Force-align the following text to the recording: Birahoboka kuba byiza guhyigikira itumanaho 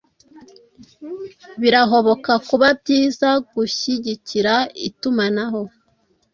Birahoboka 1.61 2.33
kuba 2.47 2.67
byiza 2.79 3.29
guhyigikira 3.51 4.53
itumanaho 4.87 5.61